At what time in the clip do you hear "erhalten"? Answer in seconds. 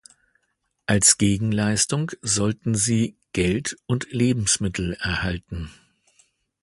4.93-5.69